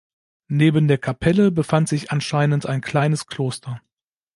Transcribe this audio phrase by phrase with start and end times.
[0.49, 3.81] Neben der Kapelle befand sich anscheinend ein kleines Kloster.